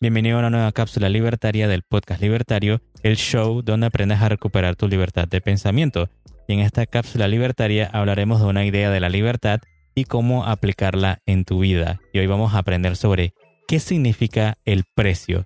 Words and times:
Bienvenido 0.00 0.36
a 0.36 0.40
una 0.40 0.50
nueva 0.50 0.72
cápsula 0.72 1.08
libertaria 1.08 1.68
del 1.68 1.82
podcast 1.82 2.20
libertario, 2.20 2.80
el 3.02 3.16
show 3.16 3.62
donde 3.62 3.86
aprendes 3.86 4.20
a 4.20 4.28
recuperar 4.28 4.74
tu 4.74 4.88
libertad 4.88 5.28
de 5.28 5.40
pensamiento. 5.40 6.08
Y 6.48 6.54
en 6.54 6.60
esta 6.60 6.86
cápsula 6.86 7.28
libertaria 7.28 7.88
hablaremos 7.92 8.40
de 8.40 8.46
una 8.46 8.64
idea 8.64 8.90
de 8.90 9.00
la 9.00 9.08
libertad 9.08 9.60
y 9.94 10.04
cómo 10.04 10.44
aplicarla 10.44 11.20
en 11.26 11.44
tu 11.44 11.60
vida. 11.60 12.00
Y 12.12 12.18
hoy 12.18 12.26
vamos 12.26 12.54
a 12.54 12.58
aprender 12.58 12.96
sobre 12.96 13.32
qué 13.68 13.78
significa 13.78 14.58
el 14.64 14.84
precio. 14.94 15.44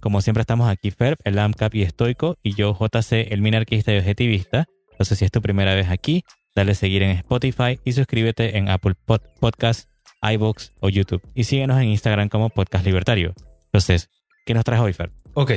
Como 0.00 0.20
siempre 0.20 0.42
estamos 0.42 0.68
aquí 0.68 0.90
Ferb, 0.90 1.16
el 1.24 1.38
AMCAP 1.38 1.74
y 1.74 1.82
Estoico, 1.82 2.36
y 2.42 2.54
yo 2.54 2.72
JC, 2.78 3.32
el 3.32 3.42
minarquista 3.42 3.92
y 3.92 3.98
objetivista. 3.98 4.66
Entonces 4.92 5.18
si 5.18 5.24
es 5.24 5.32
tu 5.32 5.40
primera 5.40 5.74
vez 5.74 5.88
aquí, 5.88 6.22
dale 6.54 6.74
seguir 6.74 7.02
en 7.02 7.10
Spotify 7.10 7.80
y 7.84 7.92
suscríbete 7.92 8.58
en 8.58 8.68
Apple 8.68 8.94
Podcasts, 9.40 9.88
iVoox 10.22 10.70
o 10.80 10.88
YouTube. 10.88 11.22
Y 11.34 11.44
síguenos 11.44 11.80
en 11.80 11.88
Instagram 11.88 12.28
como 12.28 12.50
Podcast 12.50 12.84
Libertario. 12.84 13.34
Entonces, 13.66 14.10
¿qué 14.46 14.54
nos 14.54 14.64
traes 14.64 14.82
hoy, 14.82 14.92
Fer? 14.92 15.10
Ok, 15.34 15.52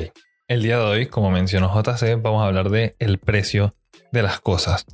el 0.47 0.63
día 0.63 0.77
de 0.77 0.83
hoy, 0.83 1.05
como 1.07 1.31
mencionó 1.31 1.73
JC, 1.73 2.21
vamos 2.21 2.43
a 2.43 2.47
hablar 2.47 2.69
de 2.69 2.95
el 2.99 3.17
precio 3.19 3.75
de 4.11 4.23
las 4.23 4.39
cosas. 4.39 4.85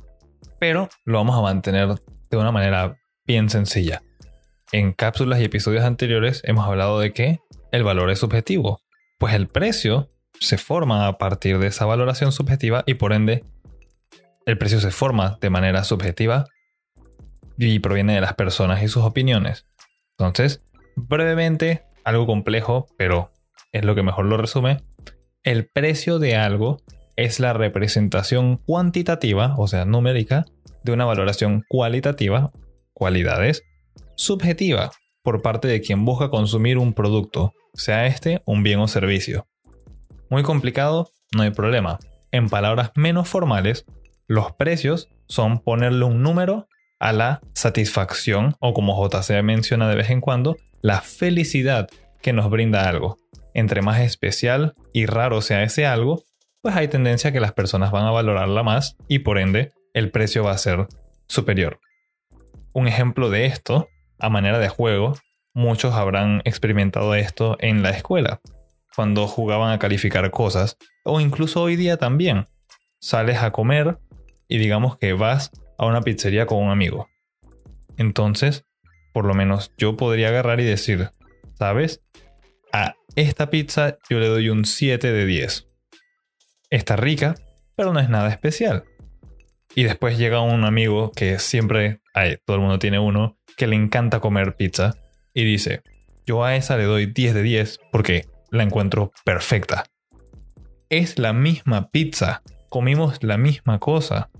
Pero 0.58 0.88
lo 1.04 1.18
vamos 1.18 1.36
a 1.36 1.42
mantener 1.42 1.96
de 2.30 2.36
una 2.36 2.52
manera 2.52 2.96
bien 3.26 3.50
sencilla. 3.50 4.02
En 4.72 4.92
cápsulas 4.92 5.40
y 5.40 5.44
episodios 5.44 5.84
anteriores 5.84 6.42
hemos 6.44 6.66
hablado 6.66 7.00
de 7.00 7.12
que 7.12 7.40
el 7.72 7.84
valor 7.84 8.10
es 8.10 8.18
subjetivo, 8.18 8.80
pues 9.18 9.34
el 9.34 9.48
precio 9.48 10.10
se 10.40 10.58
forma 10.58 11.06
a 11.06 11.18
partir 11.18 11.58
de 11.58 11.68
esa 11.68 11.84
valoración 11.84 12.32
subjetiva 12.32 12.84
y 12.86 12.94
por 12.94 13.12
ende 13.12 13.44
el 14.46 14.58
precio 14.58 14.80
se 14.80 14.90
forma 14.90 15.38
de 15.40 15.50
manera 15.50 15.84
subjetiva 15.84 16.46
y 17.58 17.80
proviene 17.80 18.14
de 18.14 18.20
las 18.20 18.34
personas 18.34 18.82
y 18.82 18.88
sus 18.88 19.02
opiniones. 19.02 19.66
Entonces, 20.18 20.64
brevemente, 20.96 21.84
algo 22.04 22.26
complejo, 22.26 22.86
pero 22.96 23.30
es 23.72 23.84
lo 23.84 23.94
que 23.94 24.02
mejor 24.02 24.26
lo 24.26 24.36
resume, 24.36 24.82
el 25.44 25.68
precio 25.68 26.18
de 26.18 26.36
algo 26.36 26.78
es 27.16 27.40
la 27.40 27.52
representación 27.52 28.56
cuantitativa, 28.58 29.54
o 29.56 29.68
sea, 29.68 29.84
numérica, 29.84 30.44
de 30.82 30.92
una 30.92 31.04
valoración 31.04 31.64
cualitativa, 31.68 32.50
cualidades, 32.92 33.62
subjetiva, 34.16 34.90
por 35.22 35.42
parte 35.42 35.68
de 35.68 35.80
quien 35.80 36.04
busca 36.04 36.30
consumir 36.30 36.78
un 36.78 36.94
producto, 36.94 37.52
sea 37.74 38.06
este 38.06 38.42
un 38.46 38.62
bien 38.62 38.80
o 38.80 38.88
servicio. 38.88 39.46
Muy 40.30 40.42
complicado, 40.42 41.10
no 41.34 41.42
hay 41.42 41.50
problema. 41.50 41.98
En 42.30 42.48
palabras 42.48 42.92
menos 42.94 43.28
formales, 43.28 43.86
los 44.26 44.52
precios 44.52 45.08
son 45.26 45.60
ponerle 45.60 46.04
un 46.04 46.22
número 46.22 46.68
a 46.98 47.12
la 47.12 47.40
satisfacción 47.54 48.56
o 48.60 48.74
como 48.74 48.96
JC 49.02 49.42
menciona 49.42 49.88
de 49.88 49.96
vez 49.96 50.10
en 50.10 50.20
cuando, 50.20 50.56
la 50.82 51.00
felicidad 51.00 51.88
que 52.22 52.32
nos 52.32 52.50
brinda 52.50 52.88
algo. 52.88 53.18
Entre 53.54 53.82
más 53.82 54.00
especial 54.00 54.74
y 54.92 55.06
raro 55.06 55.40
sea 55.40 55.62
ese 55.62 55.86
algo, 55.86 56.22
pues 56.60 56.76
hay 56.76 56.88
tendencia 56.88 57.30
a 57.30 57.32
que 57.32 57.40
las 57.40 57.52
personas 57.52 57.90
van 57.90 58.04
a 58.04 58.10
valorarla 58.10 58.62
más 58.62 58.96
y 59.08 59.20
por 59.20 59.38
ende 59.38 59.72
el 59.94 60.10
precio 60.10 60.44
va 60.44 60.52
a 60.52 60.58
ser 60.58 60.86
superior. 61.28 61.80
Un 62.74 62.88
ejemplo 62.88 63.30
de 63.30 63.46
esto, 63.46 63.88
a 64.18 64.28
manera 64.28 64.58
de 64.58 64.68
juego, 64.68 65.14
muchos 65.54 65.94
habrán 65.94 66.42
experimentado 66.44 67.14
esto 67.14 67.56
en 67.60 67.82
la 67.82 67.90
escuela, 67.90 68.40
cuando 68.94 69.26
jugaban 69.26 69.72
a 69.72 69.78
calificar 69.78 70.30
cosas, 70.30 70.76
o 71.04 71.20
incluso 71.20 71.62
hoy 71.62 71.76
día 71.76 71.96
también. 71.96 72.46
Sales 73.00 73.38
a 73.38 73.52
comer 73.52 73.98
y 74.48 74.58
digamos 74.58 74.98
que 74.98 75.12
vas 75.12 75.50
a 75.78 75.86
una 75.86 76.02
pizzería 76.02 76.46
con 76.46 76.58
un 76.58 76.70
amigo. 76.70 77.08
Entonces, 77.96 78.66
por 79.12 79.24
lo 79.24 79.34
menos 79.34 79.72
yo 79.78 79.96
podría 79.96 80.28
agarrar 80.28 80.60
y 80.60 80.64
decir, 80.64 81.10
¿sabes? 81.54 82.02
A 82.72 82.94
esta 83.16 83.50
pizza 83.50 83.96
yo 84.10 84.18
le 84.20 84.28
doy 84.28 84.50
un 84.50 84.64
7 84.64 85.10
de 85.10 85.26
10. 85.26 85.68
Está 86.70 86.96
rica, 86.96 87.34
pero 87.74 87.92
no 87.92 88.00
es 88.00 88.08
nada 88.08 88.28
especial. 88.28 88.84
Y 89.74 89.84
después 89.84 90.18
llega 90.18 90.40
un 90.40 90.64
amigo 90.64 91.12
que 91.12 91.38
siempre, 91.38 92.00
todo 92.44 92.56
el 92.56 92.62
mundo 92.62 92.78
tiene 92.78 92.98
uno, 92.98 93.38
que 93.56 93.66
le 93.66 93.76
encanta 93.76 94.20
comer 94.20 94.56
pizza 94.56 94.94
y 95.34 95.44
dice, 95.44 95.82
yo 96.26 96.44
a 96.44 96.56
esa 96.56 96.76
le 96.76 96.84
doy 96.84 97.06
10 97.06 97.34
de 97.34 97.42
10 97.42 97.80
porque 97.92 98.26
la 98.50 98.62
encuentro 98.62 99.12
perfecta. 99.24 99.84
Es 100.90 101.18
la 101.18 101.32
misma 101.32 101.90
pizza, 101.90 102.42
comimos 102.68 103.22
la 103.22 103.36
misma 103.36 103.78
cosa, 103.78 104.30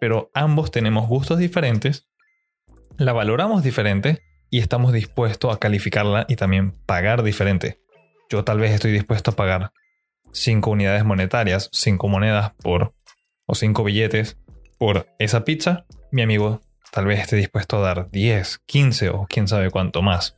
pero 0.00 0.30
ambos 0.34 0.70
tenemos 0.70 1.06
gustos 1.08 1.38
diferentes, 1.38 2.08
la 2.96 3.12
valoramos 3.12 3.62
diferente 3.62 4.22
y 4.50 4.58
estamos 4.58 4.92
dispuestos 4.92 5.54
a 5.54 5.58
calificarla 5.58 6.26
y 6.28 6.36
también 6.36 6.72
pagar 6.86 7.22
diferente. 7.22 7.80
Yo 8.28 8.44
tal 8.44 8.58
vez 8.58 8.72
estoy 8.72 8.92
dispuesto 8.92 9.30
a 9.30 9.36
pagar 9.36 9.72
5 10.32 10.70
unidades 10.70 11.04
monetarias, 11.04 11.68
5 11.72 12.08
monedas 12.08 12.52
por 12.62 12.94
o 13.46 13.54
5 13.54 13.84
billetes 13.84 14.38
por 14.78 15.06
esa 15.18 15.44
pizza. 15.44 15.86
Mi 16.10 16.22
amigo 16.22 16.60
tal 16.90 17.06
vez 17.06 17.20
esté 17.20 17.36
dispuesto 17.36 17.76
a 17.76 17.80
dar 17.80 18.10
10, 18.10 18.58
15 18.66 19.10
o 19.10 19.26
quién 19.28 19.48
sabe 19.48 19.70
cuánto 19.70 20.02
más. 20.02 20.36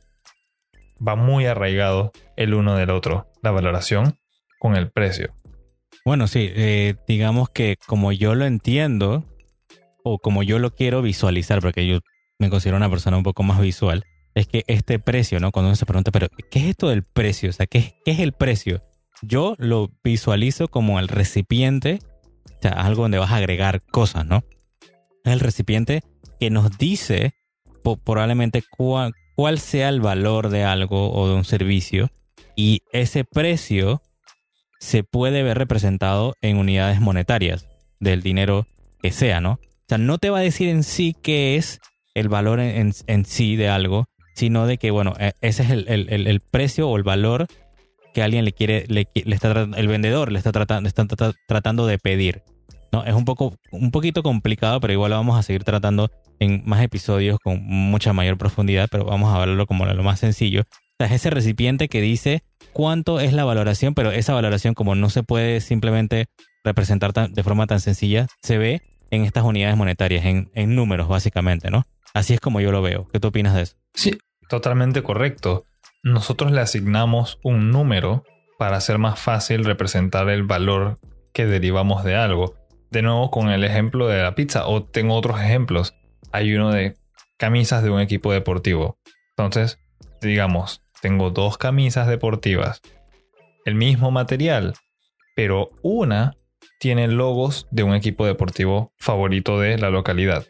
Va 1.05 1.15
muy 1.15 1.45
arraigado 1.45 2.11
el 2.35 2.53
uno 2.53 2.75
del 2.75 2.89
otro, 2.89 3.27
la 3.41 3.51
valoración 3.51 4.19
con 4.59 4.75
el 4.75 4.91
precio. 4.91 5.33
Bueno, 6.05 6.27
sí, 6.27 6.51
eh, 6.55 6.95
digamos 7.07 7.49
que 7.49 7.77
como 7.87 8.11
yo 8.11 8.35
lo 8.35 8.45
entiendo, 8.45 9.25
o 10.03 10.19
como 10.19 10.43
yo 10.43 10.59
lo 10.59 10.75
quiero 10.75 11.01
visualizar, 11.01 11.61
porque 11.61 11.87
yo 11.87 11.99
me 12.39 12.49
considero 12.49 12.77
una 12.77 12.89
persona 12.89 13.17
un 13.17 13.23
poco 13.23 13.43
más 13.43 13.59
visual, 13.59 14.03
es 14.35 14.47
que 14.47 14.63
este 14.67 14.99
precio, 14.99 15.39
¿no? 15.39 15.51
Cuando 15.51 15.69
uno 15.69 15.75
se 15.75 15.85
pregunta, 15.85 16.11
pero 16.11 16.27
¿qué 16.51 16.59
es 16.59 16.65
esto 16.65 16.89
del 16.89 17.03
precio? 17.03 17.49
O 17.49 17.53
sea, 17.53 17.67
¿qué, 17.67 17.95
qué 18.03 18.11
es 18.11 18.19
el 18.19 18.33
precio? 18.33 18.83
Yo 19.21 19.55
lo 19.57 19.91
visualizo 20.03 20.67
como 20.67 20.99
el 20.99 21.07
recipiente, 21.07 21.99
o 22.57 22.61
sea, 22.61 22.71
algo 22.71 23.03
donde 23.03 23.19
vas 23.19 23.31
a 23.31 23.37
agregar 23.37 23.81
cosas, 23.83 24.25
¿no? 24.25 24.43
El 25.23 25.39
recipiente 25.39 26.03
que 26.39 26.49
nos 26.49 26.77
dice 26.77 27.33
probablemente 28.03 28.63
cuál, 28.69 29.13
cuál 29.35 29.59
sea 29.59 29.89
el 29.89 30.01
valor 30.01 30.49
de 30.49 30.63
algo 30.63 31.11
o 31.13 31.27
de 31.27 31.35
un 31.35 31.45
servicio 31.45 32.09
y 32.55 32.81
ese 32.91 33.23
precio 33.23 34.01
se 34.79 35.03
puede 35.03 35.43
ver 35.43 35.57
representado 35.57 36.35
en 36.41 36.57
unidades 36.57 36.99
monetarias 36.99 37.67
del 37.99 38.21
dinero 38.21 38.67
que 39.01 39.11
sea, 39.11 39.41
¿no? 39.41 39.59
O 39.83 39.85
sea, 39.89 39.97
no 39.97 40.17
te 40.17 40.29
va 40.29 40.39
a 40.39 40.41
decir 40.41 40.69
en 40.69 40.83
sí 40.83 41.15
qué 41.21 41.57
es 41.57 41.79
el 42.13 42.29
valor 42.29 42.59
en, 42.59 42.93
sí 43.25 43.55
de 43.55 43.69
algo, 43.69 44.05
sino 44.35 44.65
de 44.65 44.77
que, 44.77 44.91
bueno, 44.91 45.13
e, 45.19 45.33
ese 45.41 45.63
es 45.63 45.69
el, 45.71 46.41
precio 46.51 46.89
o 46.89 46.97
el 46.97 47.03
valor 47.03 47.47
que 48.13 48.23
alguien 48.23 48.45
le 48.45 48.53
quiere, 48.53 48.85
le, 48.87 49.07
está, 49.13 49.51
el 49.51 49.87
vendedor 49.87 50.31
le 50.31 50.37
está 50.37 50.51
tratando, 50.51 50.87
está 50.87 51.05
tratando 51.47 51.85
de 51.87 51.97
pedir. 51.97 52.43
¿no? 52.91 53.03
Es 53.03 53.13
un, 53.13 53.25
poco, 53.25 53.55
un 53.71 53.91
poquito 53.91 54.23
complicado, 54.23 54.79
pero 54.79 54.93
igual 54.93 55.09
lo 55.09 55.17
vamos 55.17 55.37
a 55.37 55.43
seguir 55.43 55.63
tratando 55.63 56.11
en 56.39 56.61
más 56.65 56.81
episodios 56.81 57.39
con 57.43 57.63
mucha 57.63 58.13
mayor 58.13 58.37
profundidad, 58.37 58.87
pero 58.91 59.05
vamos 59.05 59.33
a 59.33 59.39
verlo 59.39 59.65
como 59.65 59.85
lo 59.85 60.03
más 60.03 60.19
sencillo. 60.19 60.61
O 60.61 60.95
sea, 60.99 61.07
es 61.07 61.13
ese 61.13 61.31
recipiente 61.31 61.89
que 61.89 62.01
dice 62.01 62.43
cuánto 62.71 63.19
es 63.19 63.33
la 63.33 63.45
valoración, 63.45 63.95
pero 63.95 64.11
esa 64.11 64.33
valoración 64.33 64.75
como 64.75 64.95
no 64.95 65.09
se 65.09 65.23
puede 65.23 65.59
simplemente 65.59 66.27
representar 66.63 67.13
de 67.13 67.43
forma 67.43 67.67
tan 67.67 67.79
sencilla, 67.79 68.27
se 68.41 68.57
ve 68.57 68.81
en 69.13 69.25
estas 69.25 69.43
unidades 69.43 69.77
monetarias, 69.77 70.25
en, 70.25 70.49
en 70.55 70.75
números 70.75 71.07
básicamente, 71.07 71.69
¿no? 71.69 71.85
Así 72.13 72.33
es 72.33 72.39
como 72.39 72.61
yo 72.61 72.71
lo 72.71 72.81
veo. 72.81 73.07
¿Qué 73.11 73.19
tú 73.19 73.27
opinas 73.27 73.53
de 73.53 73.61
eso? 73.61 73.75
Sí, 73.93 74.17
totalmente 74.49 75.03
correcto. 75.03 75.65
Nosotros 76.01 76.51
le 76.51 76.61
asignamos 76.61 77.39
un 77.43 77.69
número 77.69 78.23
para 78.57 78.77
hacer 78.77 78.97
más 78.97 79.19
fácil 79.19 79.65
representar 79.65 80.29
el 80.29 80.43
valor 80.43 80.97
que 81.31 81.45
derivamos 81.45 82.03
de 82.03 82.15
algo. 82.15 82.55
De 82.89 83.01
nuevo 83.01 83.29
con 83.29 83.49
el 83.49 83.63
ejemplo 83.63 84.07
de 84.07 84.21
la 84.21 84.35
pizza, 84.35 84.67
o 84.67 84.83
tengo 84.83 85.15
otros 85.15 85.39
ejemplos. 85.39 85.95
Hay 86.31 86.53
uno 86.55 86.71
de 86.71 86.95
camisas 87.37 87.83
de 87.83 87.91
un 87.91 88.01
equipo 88.01 88.31
deportivo. 88.31 88.97
Entonces, 89.37 89.79
digamos, 90.21 90.81
tengo 91.01 91.29
dos 91.29 91.57
camisas 91.57 92.07
deportivas. 92.07 92.81
El 93.65 93.75
mismo 93.75 94.11
material, 94.11 94.73
pero 95.35 95.69
una 95.81 96.35
tiene 96.83 97.07
logos 97.07 97.65
de 97.71 97.83
un 97.83 97.95
equipo 97.95 98.25
deportivo 98.25 98.91
favorito 98.97 99.57
de 99.57 99.77
la 99.77 99.89
localidad. 99.89 100.45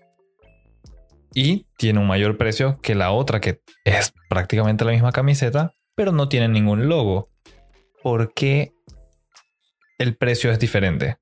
Y 1.32 1.68
tiene 1.78 2.00
un 2.00 2.08
mayor 2.08 2.40
precio 2.40 2.80
que 2.82 2.96
la 2.96 3.12
otra 3.12 3.40
que 3.40 3.62
es 3.86 4.16
prácticamente 4.30 4.84
la 4.84 4.94
misma 4.94 5.12
camiseta, 5.12 5.76
pero 5.94 6.12
no 6.12 6.30
tiene 6.30 6.48
ningún 6.48 6.90
logo. 6.90 7.30
¿Por 8.02 8.34
qué 8.34 8.74
el 10.00 10.16
precio 10.18 10.52
es 10.52 10.58
diferente? 10.58 11.18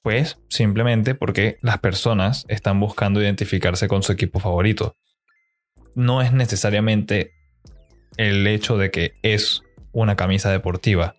Pues 0.00 0.38
simplemente 0.48 1.14
porque 1.14 1.58
las 1.60 1.80
personas 1.80 2.46
están 2.48 2.80
buscando 2.80 3.20
identificarse 3.20 3.88
con 3.88 4.02
su 4.02 4.12
equipo 4.12 4.40
favorito. 4.40 4.96
No 5.94 6.22
es 6.22 6.32
necesariamente 6.32 7.32
el 8.16 8.46
hecho 8.46 8.78
de 8.78 8.90
que 8.90 9.12
es 9.20 9.60
una 9.92 10.16
camisa 10.16 10.50
deportiva 10.50 11.14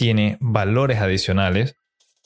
tiene 0.00 0.38
valores 0.40 0.98
adicionales 0.98 1.76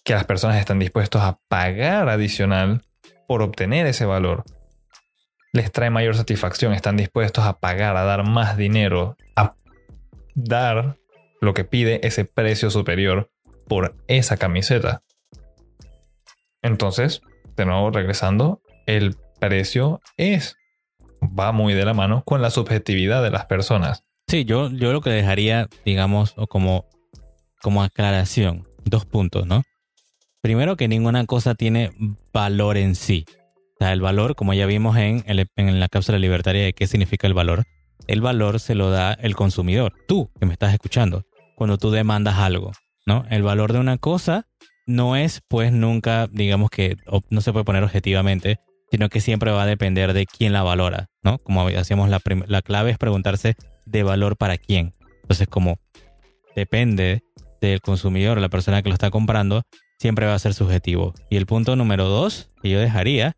que 0.05 0.15
las 0.15 0.25
personas 0.25 0.59
están 0.59 0.79
dispuestos 0.79 1.23
a 1.23 1.41
pagar 1.49 2.09
adicional 2.09 2.82
por 3.26 3.43
obtener 3.43 3.88
ese 3.88 4.05
valor. 4.05 4.44
les 5.53 5.73
trae 5.73 5.91
mayor 5.91 6.15
satisfacción, 6.15 6.73
están 6.73 6.97
dispuestos 6.97 7.44
a 7.44 7.59
pagar, 7.59 7.97
a 7.97 8.05
dar 8.05 8.25
más 8.25 8.56
dinero, 8.56 9.17
a 9.35 9.56
dar 10.37 10.99
lo 11.41 11.53
que 11.53 11.65
pide 11.65 12.06
ese 12.06 12.25
precio 12.25 12.71
superior 12.71 13.32
por 13.67 13.97
esa 14.06 14.37
camiseta. 14.37 15.03
Entonces, 16.62 17.23
de 17.56 17.67
nuevo 17.67 17.91
regresando, 17.91 18.62
el 18.87 19.17
precio 19.41 20.00
es, 20.17 20.56
va 21.20 21.50
muy 21.50 21.75
de 21.75 21.85
la 21.85 21.94
mano 21.94 22.23
con 22.25 22.41
la 22.41 22.50
subjetividad 22.50 23.20
de 23.20 23.32
las 23.32 23.47
personas. 23.47 24.05
Sí, 24.29 24.44
yo, 24.44 24.70
yo 24.70 24.93
lo 24.93 25.00
que 25.00 25.11
dejaría, 25.11 25.69
digamos, 25.85 26.37
como, 26.49 26.87
como 27.64 27.82
aclaración, 27.82 28.69
dos 28.84 29.06
puntos, 29.06 29.46
¿no? 29.46 29.62
Primero 30.43 30.76
que 30.76 30.87
ninguna 30.87 31.25
cosa 31.25 31.55
tiene 31.55 31.93
valor 32.31 32.76
en 32.76 32.94
sí. 32.94 33.25
O 33.26 33.76
sea, 33.78 33.94
el 33.94 34.02
valor, 34.02 34.34
como 34.34 34.52
ya 34.52 34.66
vimos 34.66 34.99
en, 34.99 35.25
en 35.26 35.81
la 35.81 35.88
cápsula 35.88 36.19
libertaria 36.19 36.62
de 36.62 36.75
qué 36.75 36.87
significa 36.87 37.26
el 37.26 37.32
valor, 37.32 37.64
el 38.06 38.20
valor 38.20 38.61
se 38.61 38.75
lo 38.75 38.90
da 38.90 39.14
el 39.14 39.34
consumidor, 39.34 39.94
tú 40.06 40.31
que 40.38 40.44
me 40.44 40.52
estás 40.52 40.75
escuchando, 40.75 41.25
cuando 41.56 41.78
tú 41.78 41.90
demandas 41.90 42.37
algo, 42.37 42.72
¿no? 43.06 43.25
El 43.31 43.43
valor 43.43 43.72
de 43.72 43.78
una 43.78 43.96
cosa 43.96 44.46
no 44.87 45.17
es 45.17 45.40
pues 45.49 45.72
nunca, 45.72 46.28
digamos 46.31 46.69
que 46.69 46.99
no 47.31 47.40
se 47.40 47.50
puede 47.50 47.64
poner 47.64 47.82
objetivamente, 47.82 48.58
sino 48.90 49.08
que 49.08 49.22
siempre 49.22 49.52
va 49.52 49.62
a 49.62 49.67
depender 49.67 50.12
de 50.12 50.26
quién 50.26 50.52
la 50.52 50.62
valora, 50.62 51.06
¿no? 51.22 51.38
Como 51.38 51.67
hacíamos 51.69 52.10
la, 52.10 52.20
la 52.46 52.60
clave 52.60 52.90
es 52.90 52.99
preguntarse 52.99 53.56
de 53.87 54.02
valor 54.02 54.37
para 54.37 54.58
quién. 54.58 54.93
Entonces, 55.22 55.49
como 55.49 55.78
depende 56.55 57.22
del 57.69 57.81
consumidor, 57.81 58.40
la 58.40 58.49
persona 58.49 58.82
que 58.82 58.88
lo 58.88 58.94
está 58.94 59.11
comprando, 59.11 59.62
siempre 59.99 60.26
va 60.26 60.34
a 60.34 60.38
ser 60.38 60.55
subjetivo. 60.55 61.14
Y 61.31 61.37
el 61.37 61.46
punto 61.46 61.76
número 61.76 62.08
dos 62.08 62.49
que 62.62 62.70
yo 62.70 62.81
dejaría 62.81 63.37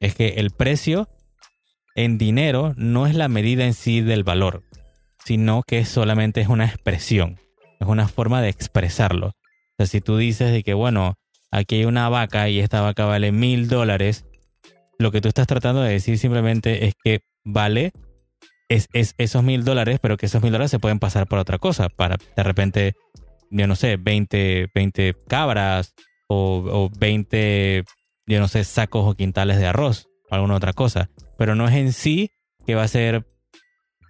es 0.00 0.14
que 0.14 0.34
el 0.36 0.50
precio 0.50 1.08
en 1.94 2.18
dinero 2.18 2.74
no 2.76 3.06
es 3.06 3.14
la 3.14 3.28
medida 3.28 3.64
en 3.64 3.74
sí 3.74 4.00
del 4.00 4.24
valor, 4.24 4.62
sino 5.24 5.62
que 5.66 5.84
solamente 5.84 6.40
es 6.40 6.48
una 6.48 6.66
expresión, 6.66 7.40
es 7.80 7.88
una 7.88 8.06
forma 8.06 8.42
de 8.42 8.50
expresarlo. 8.50 9.28
O 9.28 9.76
sea, 9.78 9.86
si 9.86 10.00
tú 10.00 10.16
dices 10.16 10.52
de 10.52 10.62
que, 10.62 10.74
bueno, 10.74 11.14
aquí 11.50 11.76
hay 11.76 11.84
una 11.84 12.08
vaca 12.08 12.48
y 12.48 12.60
esta 12.60 12.82
vaca 12.82 13.06
vale 13.06 13.32
mil 13.32 13.68
dólares, 13.68 14.26
lo 14.98 15.10
que 15.10 15.20
tú 15.20 15.28
estás 15.28 15.46
tratando 15.46 15.82
de 15.82 15.92
decir 15.92 16.18
simplemente 16.18 16.86
es 16.86 16.94
que 17.02 17.20
vale 17.44 17.92
es, 18.68 18.88
esos 18.92 19.42
mil 19.42 19.64
dólares, 19.64 19.98
pero 20.00 20.16
que 20.16 20.26
esos 20.26 20.42
mil 20.42 20.52
dólares 20.52 20.70
se 20.70 20.78
pueden 20.78 20.98
pasar 20.98 21.26
por 21.26 21.38
otra 21.38 21.58
cosa, 21.58 21.88
para 21.88 22.16
de 22.36 22.42
repente, 22.42 22.94
yo 23.50 23.66
no 23.66 23.76
sé, 23.76 23.96
20, 23.96 24.68
20 24.74 25.14
cabras 25.28 25.94
o, 26.28 26.64
o 26.68 26.90
20, 26.98 27.84
yo 28.26 28.40
no 28.40 28.48
sé, 28.48 28.64
sacos 28.64 29.04
o 29.06 29.14
quintales 29.14 29.58
de 29.58 29.66
arroz 29.66 30.08
o 30.30 30.34
alguna 30.34 30.56
otra 30.56 30.72
cosa. 30.72 31.10
Pero 31.38 31.54
no 31.54 31.68
es 31.68 31.74
en 31.74 31.92
sí 31.92 32.30
que 32.66 32.74
va 32.74 32.82
a 32.82 32.88
ser, 32.88 33.26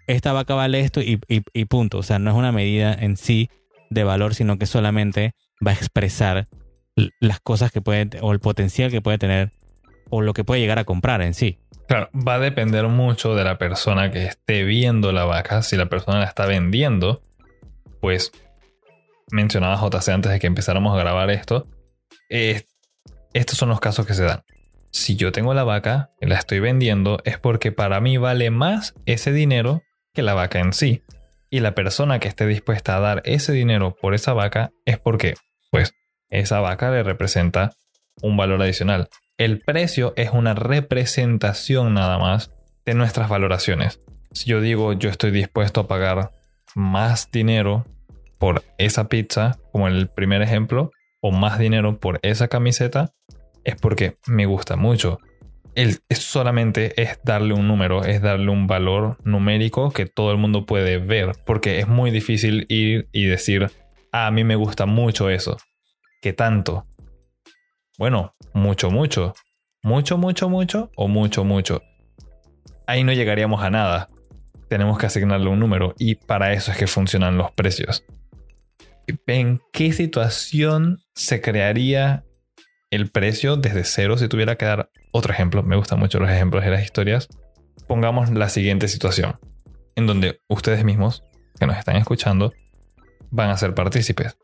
esta 0.06 0.33
vaca 0.33 0.55
vale 0.55 0.81
esto 0.81 1.00
y, 1.00 1.21
y 1.29 1.65
punto. 1.67 1.99
O 1.99 2.03
sea, 2.03 2.19
no 2.19 2.31
es 2.31 2.37
una 2.37 2.53
medida 2.53 2.94
en 2.94 3.17
sí 3.17 3.50
de 3.91 4.05
valor, 4.05 4.35
sino 4.35 4.59
que 4.59 4.67
solamente 4.67 5.35
va 5.67 5.73
a 5.73 5.75
expresar 5.75 6.47
las 7.21 7.41
cosas 7.41 7.71
que 7.71 7.81
puede, 7.81 8.09
o 8.21 8.33
el 8.33 8.41
potencial 8.41 8.91
que 8.91 9.03
puede 9.03 9.19
tener, 9.19 9.53
o 10.11 10.23
lo 10.23 10.33
que 10.33 10.44
puede 10.44 10.61
llegar 10.61 10.79
a 10.79 10.85
comprar 10.85 11.23
en 11.23 11.35
sí. 11.35 11.59
Claro, 11.88 12.09
va 12.15 12.35
a 12.35 12.38
depender 12.38 12.88
mucho 12.88 13.35
de 13.35 13.44
la 13.44 13.59
persona 13.59 14.11
que 14.11 14.25
esté 14.25 14.65
viendo 14.65 15.12
la 15.12 15.25
vaca. 15.25 15.62
Si 15.62 15.77
la 15.77 15.87
persona 15.87 16.19
la 16.19 16.25
está 16.25 16.47
vendiendo, 16.47 17.23
pues 18.00 18.33
mencionaba 19.31 19.76
JC 19.76 20.08
antes 20.11 20.32
de 20.32 20.38
que 20.38 20.46
empezáramos 20.46 20.94
a 20.94 20.99
grabar 20.99 21.31
esto. 21.31 21.67
estos 22.28 23.58
son 23.58 23.69
los 23.69 23.81
casos 23.81 24.06
que 24.06 24.14
se 24.14 24.25
dan. 24.25 24.43
Si 24.90 25.17
yo 25.17 25.31
tengo 25.32 25.52
la 25.52 25.64
vaca 25.64 26.11
y 26.20 26.26
la 26.26 26.37
estoy 26.37 26.61
vendiendo, 26.61 27.19
es 27.25 27.38
porque 27.38 27.73
para 27.73 28.00
mí 28.00 28.17
vale 28.17 28.50
más 28.50 28.94
ese 29.05 29.32
dinero 29.32 29.82
que 30.14 30.23
la 30.23 30.34
vaca 30.34 30.61
en 30.61 30.73
sí. 30.73 31.02
Y 31.50 31.61
la 31.61 31.75
persona 31.75 32.19
que 32.19 32.28
esté 32.28 32.46
dispuesta 32.46 32.96
a 32.96 33.00
dar 33.00 33.23
ese 33.25 33.52
dinero 33.52 33.94
por 34.00 34.14
esa 34.14 34.32
vaca 34.32 34.70
es 34.84 34.99
porque, 34.99 35.34
pues, 35.70 35.93
esa 36.31 36.61
vaca 36.61 36.90
le 36.90 37.02
representa 37.02 37.73
un 38.23 38.37
valor 38.37 38.62
adicional. 38.62 39.08
El 39.38 39.61
precio 39.61 40.14
es 40.17 40.31
una 40.31 40.55
representación 40.55 41.94
nada 41.94 42.19
más 42.19 42.50
de 42.87 42.94
nuestras 42.94 43.28
valoraciones. 43.28 44.00
Si 44.32 44.49
yo 44.49 44.61
digo 44.61 44.93
yo 44.94 45.11
estoy 45.11 45.31
dispuesto 45.31 45.81
a 45.81 45.88
pagar 45.88 46.31
más 46.75 47.31
dinero 47.31 47.84
por 48.38 48.62
esa 48.79 49.09
pizza, 49.09 49.59
como 49.73 49.88
el 49.88 50.09
primer 50.09 50.43
ejemplo, 50.43 50.91
o 51.21 51.33
más 51.33 51.59
dinero 51.59 51.99
por 51.99 52.19
esa 52.23 52.49
camiseta, 52.49 53.12
es 53.65 53.77
porque 53.77 54.17
me 54.27 54.47
gusta 54.47 54.77
mucho. 54.77 55.19
El, 55.75 55.99
solamente 56.11 57.00
es 57.00 57.19
darle 57.23 57.53
un 57.53 57.69
número, 57.69 58.05
es 58.05 58.23
darle 58.23 58.50
un 58.50 58.67
valor 58.67 59.19
numérico 59.25 59.91
que 59.91 60.06
todo 60.06 60.31
el 60.31 60.38
mundo 60.38 60.65
puede 60.65 60.99
ver, 60.99 61.33
porque 61.44 61.81
es 61.81 61.88
muy 61.88 62.11
difícil 62.11 62.65
ir 62.69 63.09
y 63.12 63.27
decir, 63.27 63.71
ah, 64.12 64.27
a 64.27 64.31
mí 64.31 64.44
me 64.44 64.56
gusta 64.56 64.87
mucho 64.87 65.29
eso. 65.29 65.56
¿Qué 66.23 66.33
tanto? 66.33 66.87
Bueno, 67.99 68.35
mucho, 68.55 68.91
mucho. 68.91 69.35
Mucho, 69.83 70.19
mucho, 70.19 70.49
mucho 70.49 70.91
o 70.97 71.09
mucho, 71.09 71.44
mucho. 71.44 71.83
Ahí 72.87 73.05
no 73.05 73.12
llegaríamos 73.12 73.62
a 73.62 73.71
nada. 73.71 74.09
Tenemos 74.69 74.99
que 74.99 75.06
asignarle 75.06 75.49
un 75.49 75.61
número 75.61 75.94
y 75.99 76.15
para 76.15 76.53
eso 76.53 76.73
es 76.73 76.79
que 76.79 76.87
funcionan 76.87 77.37
los 77.37 77.53
precios. 77.53 78.05
¿En 79.26 79.61
qué 79.73 79.93
situación 79.93 80.99
se 81.14 81.41
crearía 81.41 82.25
el 82.91 83.11
precio 83.11 83.56
desde 83.56 83.85
cero 83.85 84.19
si 84.19 84.29
tuviera 84.29 84.56
que 84.56 84.64
dar 84.64 84.91
otro 85.12 85.32
ejemplo? 85.32 85.62
Me 85.62 85.76
gustan 85.76 85.99
mucho 86.00 86.19
los 86.19 86.31
ejemplos 86.31 86.64
de 86.64 86.70
las 86.70 86.82
historias. 86.82 87.29
Pongamos 87.87 88.31
la 88.31 88.49
siguiente 88.49 88.88
situación, 88.88 89.38
en 89.94 90.06
donde 90.06 90.41
ustedes 90.49 90.85
mismos, 90.85 91.23
que 91.58 91.67
nos 91.67 91.79
están 91.79 91.97
escuchando, 91.97 92.53
van 93.31 93.50
a 93.50 93.56
ser 93.56 93.75
partícipes. 93.75 94.37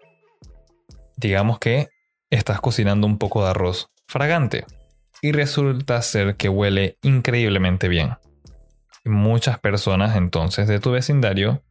Digamos 1.16 1.58
que 1.58 1.88
estás 2.30 2.60
cocinando 2.60 3.06
un 3.06 3.18
poco 3.18 3.42
de 3.42 3.50
arroz 3.50 3.90
fragante 4.06 4.64
y 5.20 5.32
resulta 5.32 6.00
ser 6.02 6.36
que 6.36 6.48
huele 6.48 6.98
increíblemente 7.02 7.88
bien. 7.88 8.16
Muchas 9.04 9.58
personas 9.58 10.16
entonces 10.16 10.68
de 10.68 10.78
tu 10.78 10.92
vecindario 10.92 11.62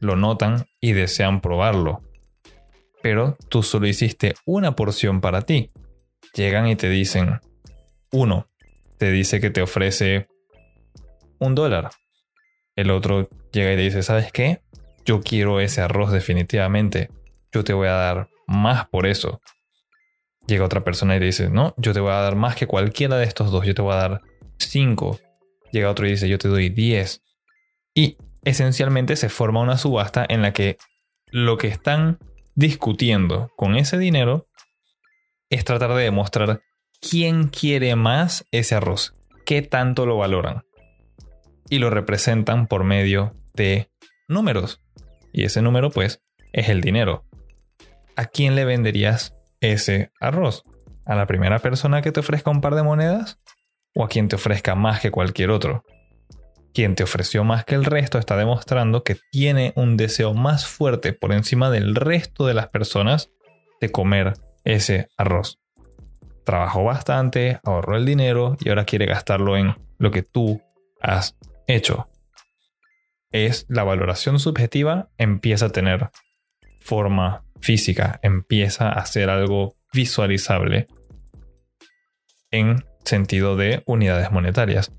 lo 0.00 0.16
notan 0.16 0.66
y 0.80 0.92
desean 0.92 1.40
probarlo. 1.40 2.02
Pero 3.02 3.36
tú 3.48 3.62
solo 3.62 3.86
hiciste 3.86 4.34
una 4.44 4.74
porción 4.74 5.20
para 5.20 5.42
ti. 5.42 5.70
Llegan 6.34 6.66
y 6.66 6.76
te 6.76 6.88
dicen, 6.88 7.40
uno, 8.10 8.48
te 8.98 9.10
dice 9.10 9.40
que 9.40 9.50
te 9.50 9.62
ofrece 9.62 10.28
un 11.38 11.54
dólar. 11.54 11.90
El 12.76 12.90
otro 12.90 13.28
llega 13.52 13.72
y 13.72 13.76
te 13.76 13.82
dice, 13.82 14.02
¿sabes 14.02 14.32
qué? 14.32 14.60
Yo 15.04 15.20
quiero 15.20 15.60
ese 15.60 15.80
arroz 15.80 16.12
definitivamente. 16.12 17.10
Yo 17.52 17.64
te 17.64 17.72
voy 17.72 17.88
a 17.88 17.92
dar 17.92 18.28
más 18.46 18.88
por 18.88 19.06
eso. 19.06 19.40
Llega 20.46 20.64
otra 20.64 20.82
persona 20.82 21.16
y 21.16 21.20
le 21.20 21.26
dice, 21.26 21.50
no, 21.50 21.74
yo 21.76 21.92
te 21.92 22.00
voy 22.00 22.12
a 22.12 22.20
dar 22.20 22.36
más 22.36 22.56
que 22.56 22.66
cualquiera 22.66 23.16
de 23.16 23.24
estos 23.24 23.50
dos, 23.50 23.66
yo 23.66 23.74
te 23.74 23.82
voy 23.82 23.92
a 23.92 23.96
dar 24.08 24.22
cinco. 24.58 25.18
Llega 25.72 25.90
otro 25.90 26.06
y 26.06 26.10
dice, 26.10 26.28
yo 26.28 26.38
te 26.38 26.48
doy 26.48 26.70
diez. 26.70 27.22
Y 27.94 28.16
esencialmente 28.44 29.16
se 29.16 29.28
forma 29.28 29.60
una 29.60 29.76
subasta 29.76 30.24
en 30.28 30.42
la 30.42 30.52
que 30.52 30.78
lo 31.30 31.58
que 31.58 31.68
están 31.68 32.18
discutiendo 32.58 33.52
con 33.56 33.76
ese 33.76 33.98
dinero 33.98 34.48
es 35.48 35.64
tratar 35.64 35.94
de 35.94 36.02
demostrar 36.02 36.60
quién 37.00 37.46
quiere 37.46 37.94
más 37.94 38.46
ese 38.50 38.74
arroz, 38.74 39.14
qué 39.46 39.62
tanto 39.62 40.06
lo 40.06 40.16
valoran. 40.16 40.64
Y 41.70 41.78
lo 41.78 41.88
representan 41.88 42.66
por 42.66 42.82
medio 42.82 43.36
de 43.54 43.92
números. 44.26 44.82
Y 45.32 45.44
ese 45.44 45.62
número 45.62 45.90
pues 45.90 46.20
es 46.52 46.68
el 46.68 46.80
dinero. 46.80 47.24
¿A 48.16 48.24
quién 48.24 48.56
le 48.56 48.64
venderías 48.64 49.36
ese 49.60 50.10
arroz? 50.18 50.64
¿A 51.06 51.14
la 51.14 51.26
primera 51.26 51.60
persona 51.60 52.02
que 52.02 52.10
te 52.10 52.18
ofrezca 52.18 52.50
un 52.50 52.60
par 52.60 52.74
de 52.74 52.82
monedas? 52.82 53.38
¿O 53.94 54.02
a 54.02 54.08
quien 54.08 54.26
te 54.26 54.34
ofrezca 54.34 54.74
más 54.74 55.00
que 55.00 55.12
cualquier 55.12 55.50
otro? 55.50 55.84
Quien 56.78 56.94
te 56.94 57.02
ofreció 57.02 57.42
más 57.42 57.64
que 57.64 57.74
el 57.74 57.84
resto 57.84 58.20
está 58.20 58.36
demostrando 58.36 59.02
que 59.02 59.16
tiene 59.32 59.72
un 59.74 59.96
deseo 59.96 60.32
más 60.32 60.64
fuerte 60.64 61.12
por 61.12 61.32
encima 61.32 61.70
del 61.70 61.96
resto 61.96 62.46
de 62.46 62.54
las 62.54 62.68
personas 62.68 63.32
de 63.80 63.90
comer 63.90 64.34
ese 64.62 65.08
arroz. 65.16 65.58
Trabajó 66.44 66.84
bastante, 66.84 67.58
ahorró 67.64 67.96
el 67.96 68.06
dinero 68.06 68.56
y 68.60 68.68
ahora 68.68 68.84
quiere 68.84 69.06
gastarlo 69.06 69.56
en 69.56 69.74
lo 69.98 70.12
que 70.12 70.22
tú 70.22 70.62
has 71.02 71.36
hecho. 71.66 72.08
Es 73.32 73.66
la 73.68 73.82
valoración 73.82 74.38
subjetiva 74.38 75.08
empieza 75.18 75.66
a 75.66 75.70
tener 75.70 76.10
forma 76.78 77.42
física, 77.60 78.20
empieza 78.22 78.90
a 78.90 79.04
ser 79.04 79.30
algo 79.30 79.74
visualizable 79.92 80.86
en 82.52 82.84
sentido 83.04 83.56
de 83.56 83.82
unidades 83.84 84.30
monetarias. 84.30 84.92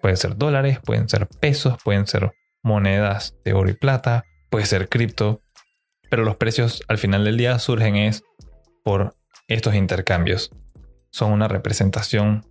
Pueden 0.00 0.16
ser 0.16 0.36
dólares, 0.36 0.78
pueden 0.84 1.08
ser 1.08 1.26
pesos, 1.26 1.76
pueden 1.82 2.06
ser 2.06 2.32
monedas 2.62 3.36
de 3.44 3.52
oro 3.52 3.70
y 3.70 3.74
plata, 3.74 4.24
puede 4.50 4.66
ser 4.66 4.88
cripto, 4.88 5.42
pero 6.10 6.24
los 6.24 6.36
precios 6.36 6.82
al 6.88 6.98
final 6.98 7.24
del 7.24 7.36
día 7.36 7.58
surgen 7.58 7.96
es 7.96 8.22
por 8.84 9.14
estos 9.48 9.74
intercambios. 9.74 10.50
Son 11.10 11.32
una 11.32 11.48
representación 11.48 12.44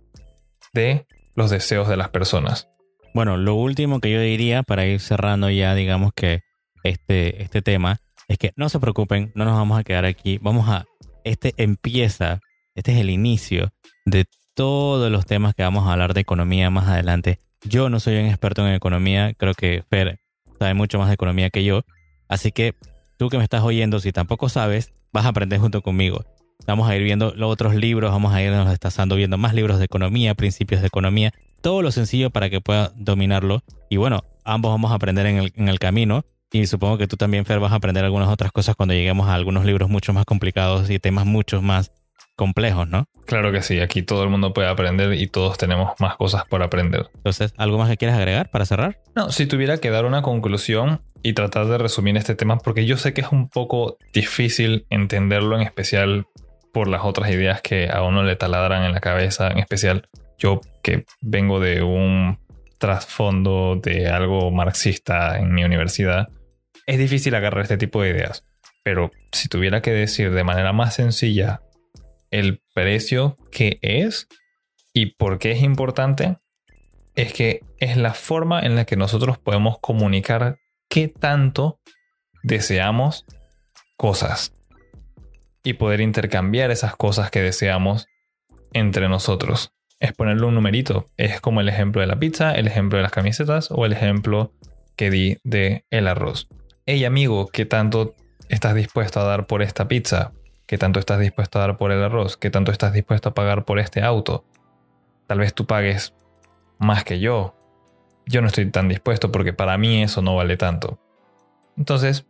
de 0.72 1.06
los 1.34 1.50
deseos 1.50 1.88
de 1.88 1.96
las 1.96 2.08
personas. 2.10 2.68
Bueno, 3.14 3.36
lo 3.36 3.54
último 3.54 4.00
que 4.00 4.10
yo 4.10 4.20
diría 4.20 4.62
para 4.62 4.86
ir 4.86 5.00
cerrando 5.00 5.50
ya, 5.50 5.74
digamos 5.74 6.12
que 6.14 6.40
este, 6.84 7.42
este 7.42 7.62
tema, 7.62 8.00
es 8.28 8.38
que 8.38 8.52
no 8.56 8.68
se 8.68 8.78
preocupen, 8.78 9.32
no 9.34 9.44
nos 9.44 9.54
vamos 9.54 9.78
a 9.78 9.84
quedar 9.84 10.04
aquí. 10.04 10.38
Vamos 10.38 10.68
a. 10.68 10.84
Este 11.24 11.54
empieza, 11.56 12.40
este 12.74 12.92
es 12.92 12.98
el 12.98 13.10
inicio 13.10 13.70
de 14.04 14.26
todos 14.58 15.08
los 15.08 15.24
temas 15.24 15.54
que 15.54 15.62
vamos 15.62 15.86
a 15.86 15.92
hablar 15.92 16.14
de 16.14 16.20
economía 16.20 16.68
más 16.68 16.88
adelante. 16.88 17.38
Yo 17.62 17.90
no 17.90 18.00
soy 18.00 18.16
un 18.16 18.26
experto 18.26 18.66
en 18.66 18.74
economía, 18.74 19.32
creo 19.34 19.54
que 19.54 19.84
Fer 19.88 20.18
sabe 20.58 20.74
mucho 20.74 20.98
más 20.98 21.06
de 21.06 21.14
economía 21.14 21.48
que 21.48 21.62
yo. 21.62 21.82
Así 22.28 22.50
que 22.50 22.74
tú 23.18 23.28
que 23.28 23.38
me 23.38 23.44
estás 23.44 23.62
oyendo, 23.62 24.00
si 24.00 24.10
tampoco 24.10 24.48
sabes, 24.48 24.92
vas 25.12 25.26
a 25.26 25.28
aprender 25.28 25.60
junto 25.60 25.80
conmigo. 25.80 26.24
Vamos 26.66 26.90
a 26.90 26.96
ir 26.96 27.04
viendo 27.04 27.32
los 27.36 27.52
otros 27.52 27.76
libros, 27.76 28.10
vamos 28.10 28.34
a 28.34 28.42
irnos 28.42 28.68
destazando 28.68 29.14
viendo 29.14 29.38
más 29.38 29.54
libros 29.54 29.78
de 29.78 29.84
economía, 29.84 30.34
principios 30.34 30.80
de 30.80 30.88
economía, 30.88 31.32
todo 31.60 31.80
lo 31.80 31.92
sencillo 31.92 32.30
para 32.30 32.50
que 32.50 32.60
puedas 32.60 32.90
dominarlo. 32.96 33.62
Y 33.88 33.96
bueno, 33.96 34.24
ambos 34.42 34.72
vamos 34.72 34.90
a 34.90 34.94
aprender 34.94 35.26
en 35.26 35.36
el, 35.36 35.52
en 35.54 35.68
el 35.68 35.78
camino. 35.78 36.24
Y 36.50 36.66
supongo 36.66 36.98
que 36.98 37.06
tú 37.06 37.16
también, 37.16 37.44
Fer, 37.44 37.60
vas 37.60 37.70
a 37.70 37.76
aprender 37.76 38.04
algunas 38.04 38.28
otras 38.28 38.50
cosas 38.50 38.74
cuando 38.74 38.92
lleguemos 38.92 39.28
a 39.28 39.34
algunos 39.34 39.64
libros 39.64 39.88
mucho 39.88 40.12
más 40.12 40.24
complicados 40.24 40.90
y 40.90 40.98
temas 40.98 41.26
mucho 41.26 41.62
más 41.62 41.92
complejos, 42.38 42.88
¿no? 42.88 43.08
Claro 43.26 43.50
que 43.50 43.62
sí, 43.62 43.80
aquí 43.80 44.02
todo 44.02 44.22
el 44.22 44.30
mundo 44.30 44.54
puede 44.54 44.68
aprender 44.68 45.12
y 45.14 45.26
todos 45.26 45.58
tenemos 45.58 45.92
más 45.98 46.16
cosas 46.16 46.44
por 46.48 46.62
aprender. 46.62 47.10
Entonces, 47.16 47.52
¿algo 47.56 47.78
más 47.78 47.90
que 47.90 47.96
quieras 47.96 48.16
agregar 48.16 48.48
para 48.48 48.64
cerrar? 48.64 49.00
No, 49.16 49.32
si 49.32 49.46
tuviera 49.46 49.78
que 49.78 49.90
dar 49.90 50.04
una 50.04 50.22
conclusión 50.22 51.02
y 51.22 51.32
tratar 51.32 51.66
de 51.66 51.78
resumir 51.78 52.16
este 52.16 52.36
tema, 52.36 52.58
porque 52.58 52.86
yo 52.86 52.96
sé 52.96 53.12
que 53.12 53.22
es 53.22 53.32
un 53.32 53.48
poco 53.48 53.98
difícil 54.14 54.86
entenderlo, 54.88 55.56
en 55.56 55.62
especial 55.62 56.26
por 56.72 56.86
las 56.86 57.04
otras 57.04 57.28
ideas 57.32 57.60
que 57.60 57.90
a 57.90 58.02
uno 58.02 58.22
le 58.22 58.36
taladran 58.36 58.84
en 58.84 58.92
la 58.92 59.00
cabeza, 59.00 59.48
en 59.48 59.58
especial 59.58 60.08
yo 60.38 60.60
que 60.84 61.06
vengo 61.20 61.58
de 61.58 61.82
un 61.82 62.38
trasfondo 62.78 63.80
de 63.82 64.06
algo 64.06 64.52
marxista 64.52 65.40
en 65.40 65.52
mi 65.52 65.64
universidad, 65.64 66.28
es 66.86 66.98
difícil 66.98 67.34
agarrar 67.34 67.62
este 67.62 67.78
tipo 67.78 68.00
de 68.00 68.10
ideas. 68.10 68.46
Pero 68.84 69.10
si 69.32 69.48
tuviera 69.48 69.82
que 69.82 69.90
decir 69.90 70.30
de 70.30 70.44
manera 70.44 70.72
más 70.72 70.94
sencilla 70.94 71.62
el 72.30 72.62
precio 72.74 73.36
que 73.50 73.78
es 73.82 74.28
y 74.92 75.14
por 75.14 75.38
qué 75.38 75.52
es 75.52 75.62
importante, 75.62 76.38
es 77.14 77.32
que 77.32 77.60
es 77.78 77.96
la 77.96 78.14
forma 78.14 78.60
en 78.60 78.76
la 78.76 78.84
que 78.84 78.96
nosotros 78.96 79.38
podemos 79.38 79.78
comunicar 79.80 80.58
qué 80.88 81.08
tanto 81.08 81.80
deseamos 82.42 83.24
cosas 83.96 84.52
y 85.64 85.74
poder 85.74 86.00
intercambiar 86.00 86.70
esas 86.70 86.96
cosas 86.96 87.30
que 87.30 87.42
deseamos 87.42 88.06
entre 88.72 89.08
nosotros. 89.08 89.72
Es 90.00 90.12
ponerle 90.12 90.46
un 90.46 90.54
numerito. 90.54 91.06
Es 91.16 91.40
como 91.40 91.60
el 91.60 91.68
ejemplo 91.68 92.00
de 92.00 92.06
la 92.06 92.18
pizza, 92.18 92.54
el 92.54 92.68
ejemplo 92.68 92.98
de 92.98 93.02
las 93.02 93.12
camisetas 93.12 93.68
o 93.70 93.84
el 93.84 93.92
ejemplo 93.92 94.52
que 94.96 95.10
di 95.10 95.38
de 95.44 95.84
el 95.90 96.06
arroz. 96.06 96.48
Hey 96.86 97.04
amigo, 97.04 97.48
¿qué 97.48 97.66
tanto 97.66 98.14
estás 98.48 98.74
dispuesto 98.74 99.20
a 99.20 99.24
dar 99.24 99.46
por 99.46 99.62
esta 99.62 99.88
pizza? 99.88 100.32
¿Qué 100.68 100.76
tanto 100.76 101.00
estás 101.00 101.18
dispuesto 101.18 101.58
a 101.58 101.62
dar 101.62 101.78
por 101.78 101.92
el 101.92 102.02
arroz? 102.02 102.36
¿Qué 102.36 102.50
tanto 102.50 102.72
estás 102.72 102.92
dispuesto 102.92 103.30
a 103.30 103.34
pagar 103.34 103.64
por 103.64 103.78
este 103.78 104.02
auto? 104.02 104.44
Tal 105.26 105.38
vez 105.38 105.54
tú 105.54 105.64
pagues 105.64 106.12
más 106.78 107.04
que 107.04 107.20
yo. 107.20 107.54
Yo 108.26 108.42
no 108.42 108.48
estoy 108.48 108.70
tan 108.70 108.86
dispuesto 108.86 109.32
porque 109.32 109.54
para 109.54 109.78
mí 109.78 110.02
eso 110.02 110.20
no 110.20 110.36
vale 110.36 110.58
tanto. 110.58 110.98
Entonces, 111.78 112.26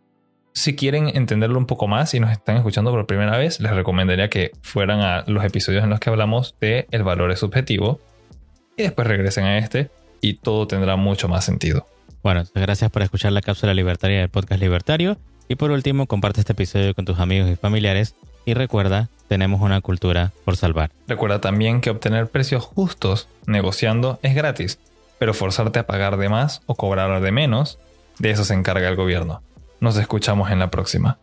si 0.52 0.76
quieren 0.76 1.08
entenderlo 1.16 1.58
un 1.58 1.66
poco 1.66 1.88
más 1.88 2.14
y 2.14 2.20
nos 2.20 2.30
están 2.30 2.56
escuchando 2.56 2.92
por 2.92 3.08
primera 3.08 3.36
vez, 3.36 3.58
les 3.58 3.72
recomendaría 3.72 4.30
que 4.30 4.52
fueran 4.62 5.00
a 5.00 5.24
los 5.26 5.44
episodios 5.44 5.82
en 5.82 5.90
los 5.90 5.98
que 5.98 6.08
hablamos 6.08 6.54
de 6.60 6.86
el 6.92 7.02
valor 7.02 7.32
es 7.32 7.40
subjetivo 7.40 7.98
y 8.76 8.84
después 8.84 9.08
regresen 9.08 9.46
a 9.46 9.58
este 9.58 9.90
y 10.20 10.34
todo 10.34 10.68
tendrá 10.68 10.94
mucho 10.94 11.28
más 11.28 11.44
sentido. 11.44 11.88
Bueno, 12.22 12.44
gracias 12.54 12.88
por 12.92 13.02
escuchar 13.02 13.32
la 13.32 13.42
cápsula 13.42 13.74
libertaria 13.74 14.20
del 14.20 14.28
podcast 14.28 14.60
libertario 14.60 15.18
y 15.48 15.56
por 15.56 15.70
último 15.70 16.06
comparte 16.06 16.40
este 16.40 16.52
episodio 16.52 16.94
con 16.94 17.04
tus 17.04 17.18
amigos 17.18 17.50
y 17.50 17.56
familiares 17.56 18.14
y 18.44 18.54
recuerda, 18.54 19.08
tenemos 19.28 19.60
una 19.60 19.80
cultura 19.80 20.32
por 20.44 20.56
salvar. 20.56 20.90
Recuerda 21.06 21.40
también 21.40 21.80
que 21.80 21.90
obtener 21.90 22.28
precios 22.28 22.64
justos 22.64 23.28
negociando 23.46 24.18
es 24.22 24.34
gratis, 24.34 24.78
pero 25.18 25.34
forzarte 25.34 25.78
a 25.78 25.86
pagar 25.86 26.16
de 26.16 26.28
más 26.28 26.62
o 26.66 26.74
cobrar 26.74 27.20
de 27.20 27.32
menos, 27.32 27.78
de 28.18 28.30
eso 28.30 28.44
se 28.44 28.54
encarga 28.54 28.88
el 28.88 28.96
gobierno. 28.96 29.42
Nos 29.80 29.96
escuchamos 29.96 30.50
en 30.50 30.58
la 30.58 30.70
próxima. 30.70 31.18